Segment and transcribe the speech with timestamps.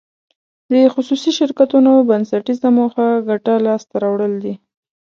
[0.71, 4.53] د خصوصي شرکتونو بنسټیزه موخه ګټه لاس ته راوړل دي.